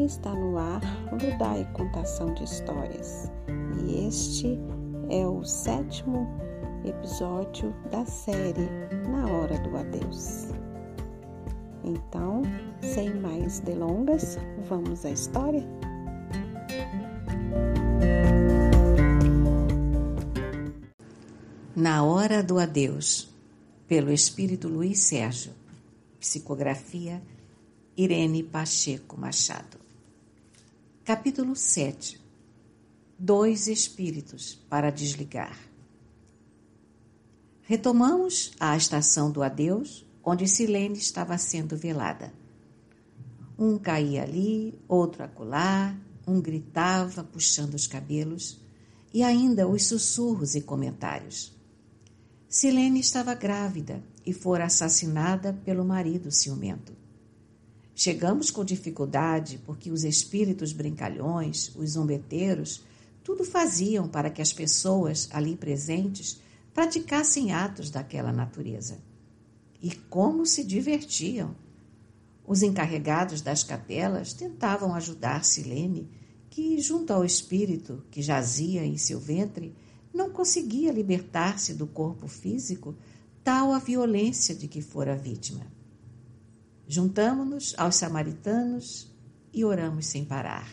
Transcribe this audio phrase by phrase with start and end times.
[0.00, 0.80] e está no ar
[1.12, 3.30] Ludai Contação de Histórias.
[3.84, 4.58] E este
[5.10, 6.26] é o sétimo
[6.84, 8.66] episódio da série
[9.10, 10.48] Na Hora do Adeus.
[11.84, 12.42] Então,
[12.80, 15.66] sem mais delongas, vamos à história?
[21.76, 23.34] Na Hora do Adeus,
[23.86, 25.52] pelo Espírito Luiz Sérgio,
[26.18, 27.22] psicografia
[27.96, 29.79] Irene Pacheco Machado.
[31.12, 32.20] Capítulo 7
[33.18, 35.58] Dois Espíritos para desligar.
[37.62, 42.32] Retomamos a estação do adeus, onde Silene estava sendo velada.
[43.58, 48.60] Um caía ali, outro acolá, um gritava, puxando os cabelos,
[49.12, 51.52] e ainda os sussurros e comentários.
[52.48, 56.99] Silene estava grávida e fora assassinada pelo marido ciumento.
[58.02, 62.82] Chegamos com dificuldade porque os espíritos brincalhões, os zombeteiros,
[63.22, 66.40] tudo faziam para que as pessoas ali presentes
[66.72, 68.96] praticassem atos daquela natureza.
[69.82, 71.54] E como se divertiam!
[72.46, 76.08] Os encarregados das capelas tentavam ajudar Silene,
[76.48, 79.74] que, junto ao espírito que jazia em seu ventre,
[80.10, 82.96] não conseguia libertar-se do corpo físico,
[83.44, 85.66] tal a violência de que fora vítima.
[86.92, 89.08] Juntamo-nos aos samaritanos
[89.54, 90.68] e oramos sem parar.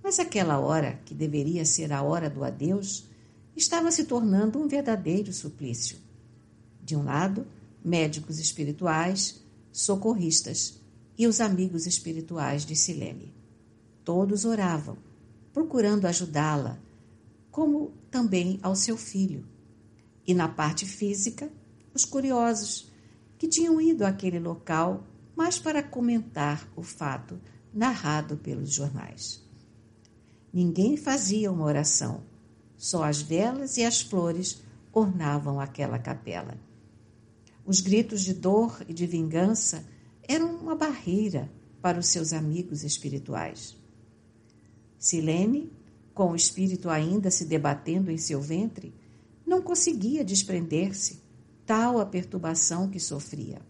[0.00, 3.08] Mas aquela hora, que deveria ser a hora do adeus,
[3.56, 5.98] estava se tornando um verdadeiro suplício.
[6.80, 7.44] De um lado,
[7.84, 10.80] médicos espirituais, socorristas
[11.18, 13.34] e os amigos espirituais de Silene.
[14.04, 14.96] Todos oravam,
[15.52, 16.78] procurando ajudá-la,
[17.50, 19.44] como também ao seu filho.
[20.24, 21.50] E na parte física,
[21.92, 22.92] os curiosos,
[23.36, 25.02] que tinham ido àquele local
[25.36, 27.38] mas para comentar o fato
[27.72, 29.44] narrado pelos jornais.
[30.52, 32.22] Ninguém fazia uma oração,
[32.76, 36.56] só as velas e as flores ornavam aquela capela.
[37.66, 39.84] Os gritos de dor e de vingança
[40.22, 41.50] eram uma barreira
[41.82, 43.76] para os seus amigos espirituais.
[44.98, 45.70] Silene,
[46.14, 48.94] com o espírito ainda se debatendo em seu ventre,
[49.46, 51.20] não conseguia desprender-se,
[51.66, 53.60] tal a perturbação que sofria.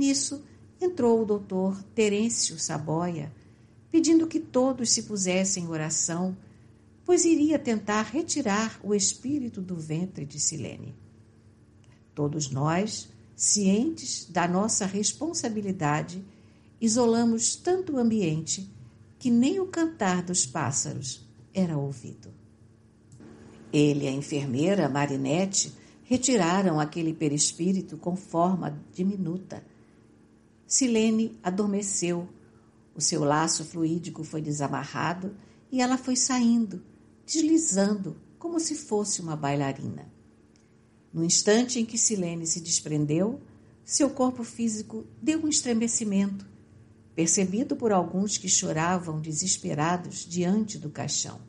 [0.00, 0.42] Nisso,
[0.80, 3.30] entrou o doutor Terêncio Saboia,
[3.90, 6.34] pedindo que todos se pusessem em oração,
[7.04, 10.94] pois iria tentar retirar o espírito do ventre de Silene.
[12.14, 16.24] Todos nós, cientes da nossa responsabilidade,
[16.80, 18.70] isolamos tanto o ambiente
[19.18, 22.32] que nem o cantar dos pássaros era ouvido.
[23.70, 25.74] Ele e a enfermeira Marinette
[26.04, 29.62] retiraram aquele perispírito com forma diminuta
[30.70, 32.28] Silene adormeceu.
[32.94, 35.36] O seu laço fluídico foi desamarrado
[35.68, 36.80] e ela foi saindo,
[37.26, 40.08] deslizando, como se fosse uma bailarina.
[41.12, 43.40] No instante em que Silene se desprendeu,
[43.84, 46.46] seu corpo físico deu um estremecimento,
[47.16, 51.40] percebido por alguns que choravam desesperados diante do caixão.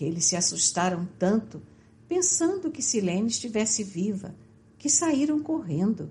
[0.00, 1.60] Eles se assustaram tanto,
[2.08, 4.34] pensando que Silene estivesse viva,
[4.78, 6.10] que saíram correndo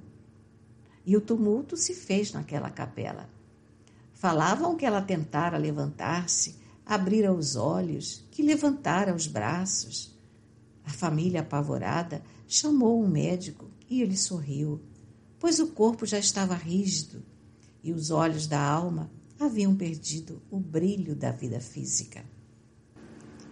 [1.08, 3.30] e o tumulto se fez naquela capela.
[4.14, 10.14] Falavam que ela tentara levantar-se, abrira os olhos, que levantara os braços.
[10.84, 14.82] A família apavorada chamou um médico e ele sorriu,
[15.40, 17.24] pois o corpo já estava rígido
[17.82, 22.26] e os olhos da alma haviam perdido o brilho da vida física.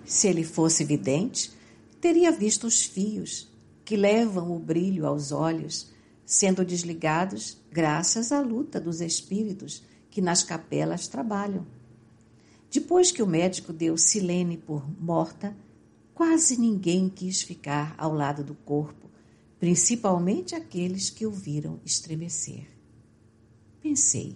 [0.03, 1.53] Se ele fosse vidente,
[2.01, 3.49] teria visto os fios
[3.85, 5.94] que levam o brilho aos olhos
[6.25, 11.65] sendo desligados graças à luta dos espíritos que nas capelas trabalham.
[12.71, 15.55] Depois que o médico deu Silene por morta,
[16.13, 19.09] quase ninguém quis ficar ao lado do corpo,
[19.59, 22.67] principalmente aqueles que o viram estremecer.
[23.81, 24.35] Pensei,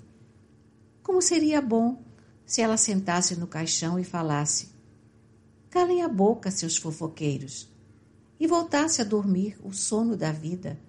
[1.02, 2.04] como seria bom
[2.46, 4.70] se ela sentasse no caixão e falasse:
[5.70, 7.70] Calem a boca, seus fofoqueiros,
[8.40, 10.80] e voltasse a dormir o sono da vida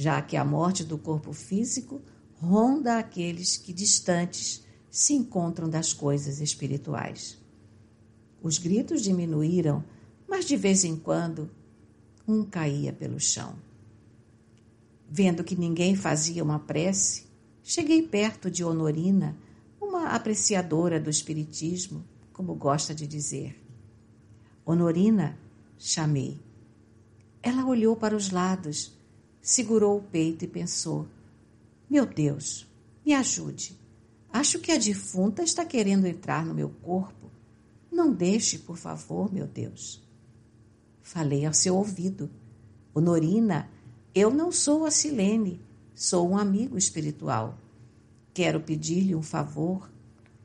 [0.00, 2.00] já que a morte do corpo físico
[2.40, 7.36] ronda aqueles que distantes se encontram das coisas espirituais.
[8.40, 9.82] Os gritos diminuíram,
[10.28, 11.50] mas de vez em quando
[12.28, 13.56] um caía pelo chão.
[15.10, 17.24] Vendo que ninguém fazia uma prece,
[17.64, 19.36] cheguei perto de Honorina,
[19.80, 23.60] uma apreciadora do espiritismo, como gosta de dizer.
[24.64, 25.36] Honorina,
[25.76, 26.38] chamei.
[27.42, 28.96] Ela olhou para os lados
[29.40, 31.06] segurou o peito e pensou:
[31.88, 32.66] Meu Deus,
[33.04, 33.78] me ajude.
[34.32, 37.30] Acho que a defunta está querendo entrar no meu corpo.
[37.90, 40.06] Não deixe, por favor, meu Deus.
[41.02, 42.30] Falei ao seu ouvido.
[42.94, 43.70] Honorina,
[44.14, 45.60] eu não sou a Silene,
[45.94, 47.58] sou um amigo espiritual.
[48.34, 49.90] Quero pedir-lhe um favor.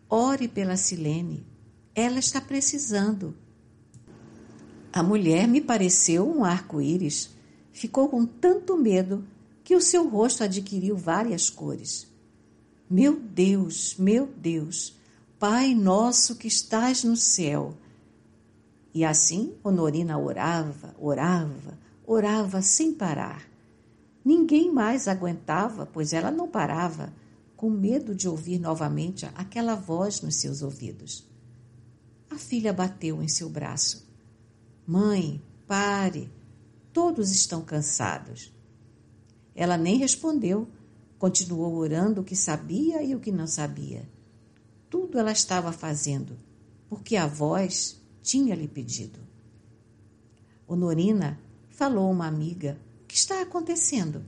[0.10, 1.46] Ore pela Silene.
[1.94, 3.36] Ela está precisando.
[4.92, 7.32] A mulher me pareceu um arco-íris.
[7.74, 9.26] Ficou com tanto medo
[9.64, 12.08] que o seu rosto adquiriu várias cores.
[12.90, 14.96] Meu Deus, meu Deus,
[15.44, 17.76] Pai nosso que estás no céu.
[18.94, 21.78] E assim Honorina orava, orava,
[22.08, 23.46] orava sem parar.
[24.24, 27.12] Ninguém mais aguentava, pois ela não parava,
[27.58, 31.28] com medo de ouvir novamente aquela voz nos seus ouvidos.
[32.30, 34.08] A filha bateu em seu braço.
[34.88, 36.32] Mãe, pare,
[36.94, 38.54] todos estão cansados.
[39.56, 40.68] Ela nem respondeu,
[41.18, 44.08] continuou orando o que sabia e o que não sabia.
[44.90, 46.38] Tudo ela estava fazendo,
[46.88, 49.20] porque a voz tinha-lhe pedido.
[50.68, 54.24] Honorina falou uma amiga: O que está acontecendo?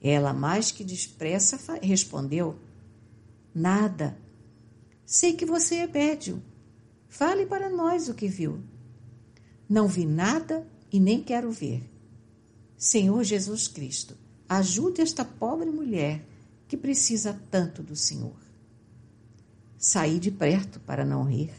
[0.00, 2.58] Ela, mais que depressa, respondeu:
[3.54, 4.18] Nada.
[5.04, 6.40] Sei que você é médium.
[7.08, 8.60] Fale para nós o que viu.
[9.68, 11.82] Não vi nada e nem quero ver.
[12.76, 14.16] Senhor Jesus Cristo,
[14.48, 16.24] ajude esta pobre mulher
[16.68, 18.36] que precisa tanto do Senhor.
[19.78, 21.52] Saí de perto para não rir.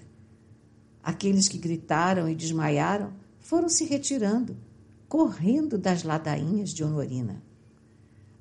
[1.01, 4.57] Aqueles que gritaram e desmaiaram foram se retirando,
[5.07, 7.41] correndo das ladainhas de Honorina.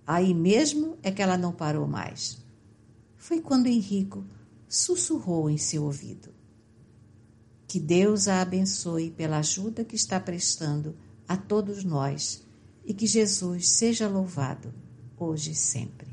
[0.06, 2.38] Aí mesmo é que ela não parou mais.
[3.17, 4.25] Foi quando Henrico
[4.69, 6.31] sussurrou em seu ouvido.
[7.76, 10.96] Que Deus a abençoe pela ajuda que está prestando
[11.28, 12.43] a todos nós
[12.87, 14.73] e que Jesus seja louvado
[15.14, 16.08] hoje e sempre.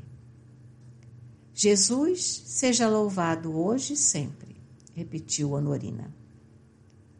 [1.54, 4.60] Jesus seja louvado hoje e sempre,
[4.92, 6.14] repetiu Honorina.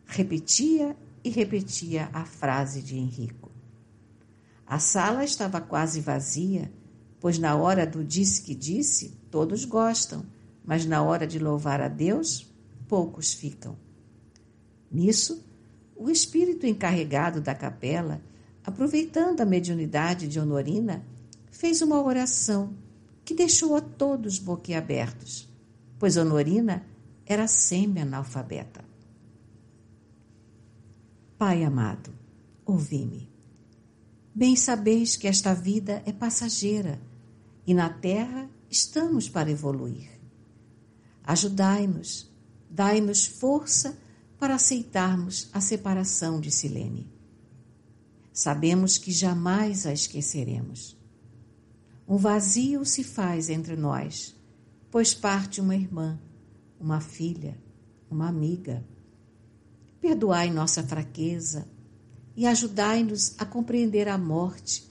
[0.04, 0.94] Repetia
[1.24, 3.50] e repetia a frase de Henrico.
[4.66, 6.70] A sala estava quase vazia,
[7.18, 10.22] pois na hora do disse que disse, todos gostam,
[10.62, 12.46] mas na hora de louvar a Deus,
[12.86, 13.82] poucos ficam.
[14.94, 15.44] Nisso,
[15.96, 18.22] o espírito encarregado da capela
[18.64, 21.04] aproveitando a mediunidade de Honorina,
[21.50, 22.72] fez uma oração
[23.24, 25.48] que deixou a todos boquiabertos,
[25.98, 26.86] pois Honorina
[27.26, 28.84] era semi-analfabeta.
[31.36, 32.10] Pai amado,
[32.64, 33.28] ouvi-me.
[34.32, 37.00] Bem sabeis que esta vida é passageira
[37.66, 40.08] e na terra estamos para evoluir.
[41.24, 42.30] Ajudai-nos,
[42.70, 44.03] dai-nos força
[44.44, 47.10] para aceitarmos a separação de Silene.
[48.30, 50.98] Sabemos que jamais a esqueceremos.
[52.06, 54.36] Um vazio se faz entre nós,
[54.90, 56.20] pois parte uma irmã,
[56.78, 57.58] uma filha,
[58.10, 58.84] uma amiga.
[59.98, 61.66] Perdoai nossa fraqueza
[62.36, 64.86] e ajudai-nos a compreender a morte,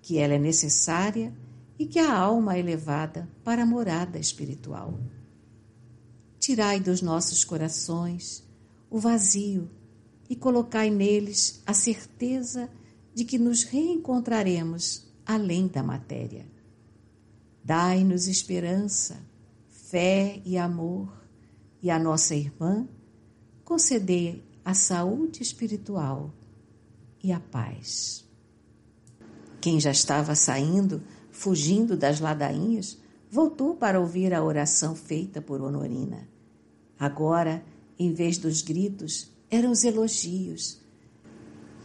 [0.00, 1.36] que ela é necessária
[1.78, 4.98] e que a alma é levada para a morada espiritual.
[6.38, 8.45] Tirai dos nossos corações
[8.90, 9.70] o vazio
[10.28, 12.68] e colocai neles a certeza
[13.14, 16.46] de que nos reencontraremos além da matéria.
[17.64, 19.20] Dai-nos esperança,
[19.68, 21.12] fé e amor,
[21.82, 22.88] e a nossa irmã
[23.64, 26.32] concedei a saúde espiritual
[27.22, 28.24] e a paz.
[29.60, 32.98] Quem já estava saindo, fugindo das ladainhas,
[33.30, 36.28] voltou para ouvir a oração feita por Honorina.
[36.98, 37.64] Agora,
[37.98, 40.80] em vez dos gritos, eram os elogios.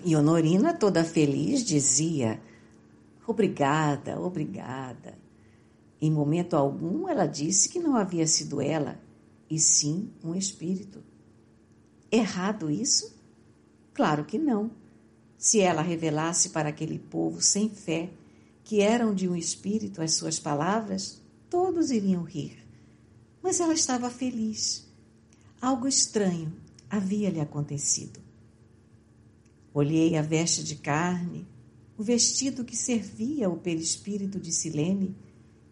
[0.03, 2.41] E Honorina, toda feliz, dizia:
[3.25, 5.17] Obrigada, obrigada.
[6.01, 8.99] Em momento algum, ela disse que não havia sido ela,
[9.49, 11.03] e sim um espírito.
[12.11, 13.15] Errado isso?
[13.93, 14.71] Claro que não.
[15.37, 18.09] Se ela revelasse para aquele povo sem fé
[18.63, 22.57] que eram de um espírito as suas palavras, todos iriam rir.
[23.41, 24.90] Mas ela estava feliz.
[25.61, 26.51] Algo estranho
[26.89, 28.19] havia lhe acontecido.
[29.71, 31.47] Olhei a veste de carne,
[31.95, 35.15] o vestido que servia o perispírito de Silene,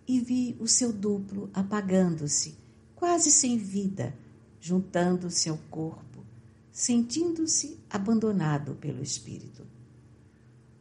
[0.08, 2.56] e vi o seu duplo apagando-se,
[2.96, 4.16] quase sem vida,
[4.62, 6.24] juntando-se ao corpo,
[6.72, 9.66] sentindo-se abandonado pelo espírito.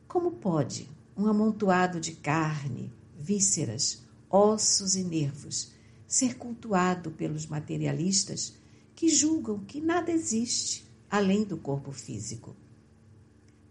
[0.06, 0.86] Como pode
[1.16, 5.72] um amontoado de carne, vísceras, ossos e nervos
[6.06, 8.57] ser cultuado pelos materialistas
[8.98, 12.56] que julgam que nada existe além do corpo físico?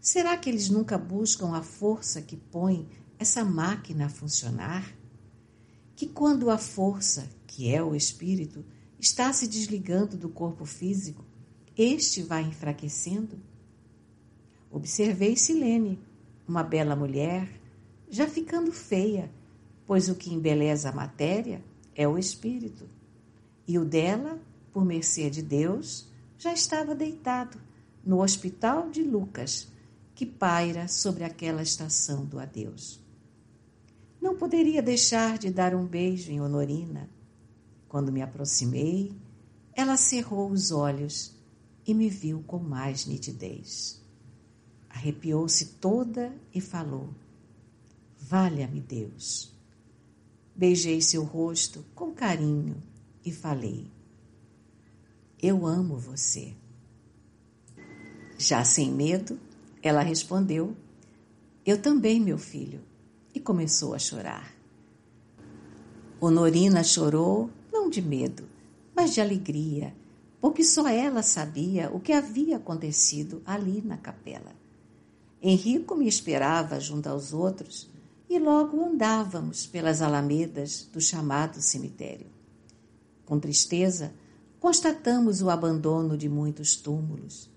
[0.00, 4.90] Será que eles nunca buscam a força que põe essa máquina a funcionar?
[5.94, 8.64] Que quando a força que é o espírito,
[8.98, 11.22] está se desligando do corpo físico,
[11.76, 13.38] este vai enfraquecendo?
[14.70, 15.98] Observei Silene,
[16.48, 17.60] uma bela mulher,
[18.08, 19.30] já ficando feia,
[19.86, 21.62] pois o que embeleza a matéria
[21.94, 22.88] é o espírito.
[23.66, 24.40] E o dela,
[24.78, 26.06] por mercê de Deus,
[26.38, 27.58] já estava deitado
[28.06, 29.66] no hospital de Lucas,
[30.14, 33.04] que paira sobre aquela estação do adeus.
[34.22, 37.10] Não poderia deixar de dar um beijo em Honorina.
[37.88, 39.10] Quando me aproximei,
[39.74, 41.34] ela cerrou os olhos
[41.84, 44.00] e me viu com mais nitidez.
[44.88, 47.08] Arrepiou-se toda e falou:
[48.16, 49.52] Valha-me Deus.
[50.54, 52.80] Beijei seu rosto com carinho
[53.24, 53.97] e falei:
[55.40, 56.52] Eu amo você.
[58.36, 59.38] Já sem medo,
[59.80, 60.76] ela respondeu:
[61.64, 62.80] Eu também, meu filho,
[63.32, 64.52] e começou a chorar.
[66.20, 68.48] Honorina chorou, não de medo,
[68.96, 69.94] mas de alegria,
[70.40, 74.52] porque só ela sabia o que havia acontecido ali na capela.
[75.40, 77.88] Henrico me esperava junto aos outros
[78.28, 82.26] e logo andávamos pelas alamedas do chamado cemitério.
[83.24, 84.12] Com tristeza,
[84.60, 87.50] constatamos o abandono de muitos túmulos.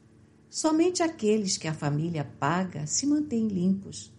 [0.50, 4.12] Somente aqueles que a família paga se mantêm limpos.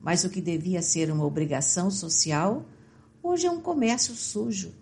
[0.00, 2.66] Mas o que devia ser uma obrigação social,
[3.22, 4.72] hoje é um comércio sujo,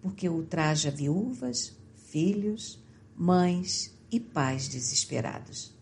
[0.00, 2.80] porque ultraja viúvas, filhos,
[3.16, 5.74] mães e pais desesperados.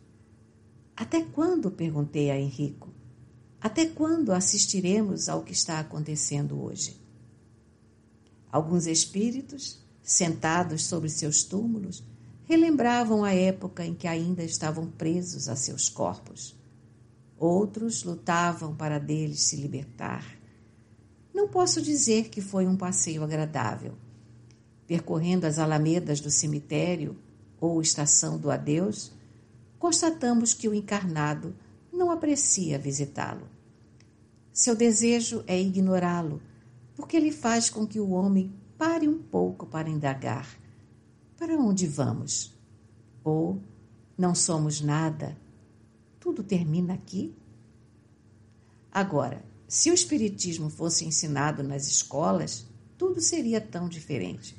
[0.96, 1.70] Até quando?
[1.70, 2.88] perguntei a Henrico.
[3.60, 7.00] Até quando assistiremos ao que está acontecendo hoje?
[8.52, 12.04] Alguns espíritos, sentados sobre seus túmulos,
[12.44, 16.54] relembravam a época em que ainda estavam presos a seus corpos.
[17.38, 20.36] Outros lutavam para deles se libertar.
[21.32, 23.94] Não posso dizer que foi um passeio agradável.
[24.86, 27.16] Percorrendo as alamedas do cemitério
[27.58, 29.10] ou estação do adeus,
[29.78, 31.54] constatamos que o encarnado
[31.90, 33.48] não aprecia visitá-lo.
[34.52, 36.42] Seu desejo é ignorá-lo,
[36.94, 40.58] porque ele faz com que o homem pare um pouco para indagar:
[41.36, 42.54] para onde vamos?
[43.22, 43.60] Ou
[44.16, 45.36] não somos nada?
[46.20, 47.34] Tudo termina aqui?
[48.90, 52.66] Agora, se o Espiritismo fosse ensinado nas escolas,
[52.96, 54.56] tudo seria tão diferente.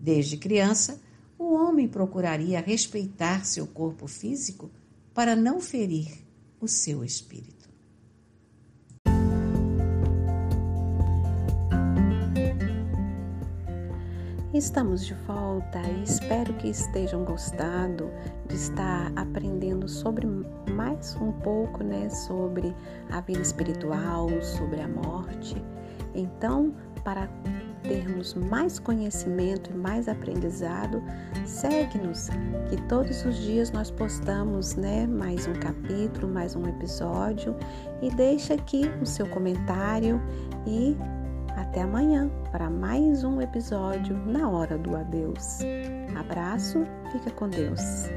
[0.00, 1.00] Desde criança,
[1.38, 4.70] o homem procuraria respeitar seu corpo físico
[5.14, 6.24] para não ferir
[6.60, 7.61] o seu espírito.
[14.54, 18.10] Estamos de volta e espero que estejam gostando
[18.46, 20.26] de estar aprendendo sobre
[20.70, 22.76] mais um pouco, né, sobre
[23.10, 25.56] a vida espiritual, sobre a morte.
[26.14, 27.30] Então, para
[27.82, 31.02] termos mais conhecimento e mais aprendizado,
[31.46, 32.28] segue-nos,
[32.68, 37.56] que todos os dias nós postamos né, mais um capítulo, mais um episódio
[38.02, 40.20] e deixa aqui o seu comentário
[40.66, 40.94] e
[41.56, 45.60] até amanhã para mais um episódio na hora do adeus.
[46.18, 48.08] Abraço, fica com Deus.